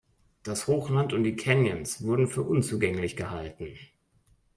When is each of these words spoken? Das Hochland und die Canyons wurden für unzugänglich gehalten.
Das 0.41 0.65
Hochland 0.65 1.13
und 1.13 1.23
die 1.25 1.35
Canyons 1.35 2.01
wurden 2.03 2.25
für 2.25 2.41
unzugänglich 2.41 3.15
gehalten. 3.15 3.77